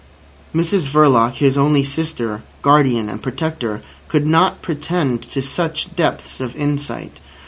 Mrs 0.51 0.89
Verloc, 0.89 1.33
his 1.33 1.59
only 1.59 1.85
sister, 1.85 2.41
guardian, 2.63 3.07
and 3.07 3.21
protector, 3.21 3.83
could 4.07 4.25
not 4.25 4.63
pretend 4.63 5.21
to 5.29 5.43
such 5.43 5.95
depths 5.95 6.39
of 6.41 6.55
insight. 6.55 7.19